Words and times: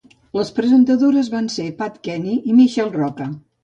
Les 0.37 0.49
presentadores 0.59 1.31
van 1.35 1.51
ser 1.59 1.69
Pat 1.85 2.03
Kenny 2.11 2.37
i 2.43 2.61
Michelle 2.61 3.01
Rocca. 3.03 3.35